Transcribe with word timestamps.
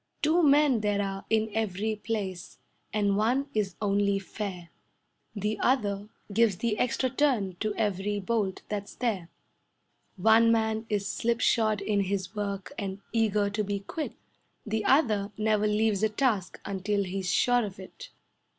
Two 0.23 0.41
men 0.41 0.79
there 0.79 0.99
are 0.99 1.25
in 1.29 1.51
every 1.53 1.95
place, 1.95 2.57
and 2.91 3.15
one 3.15 3.49
is 3.53 3.75
only 3.79 4.17
fair, 4.17 4.69
The 5.35 5.59
other 5.59 6.09
gives 6.33 6.55
the 6.57 6.79
extra 6.79 7.07
turn 7.07 7.55
to 7.59 7.75
every 7.75 8.19
bolt 8.19 8.63
that's 8.67 8.95
there; 8.95 9.29
One 10.17 10.51
man 10.51 10.87
is 10.89 11.07
slip 11.07 11.39
shod 11.39 11.81
in 11.81 11.99
his 11.99 12.35
work 12.35 12.73
and 12.79 12.99
eager 13.11 13.51
to 13.51 13.63
be 13.63 13.81
quit, 13.81 14.15
The 14.65 14.85
other 14.85 15.31
never 15.37 15.67
leaves 15.67 16.01
a 16.01 16.09
task 16.09 16.59
until 16.65 17.03
he's 17.03 17.29
sure 17.31 17.63
of 17.63 17.79
it. 17.79 18.09